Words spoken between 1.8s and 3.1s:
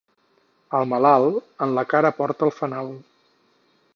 cara porta el fanal.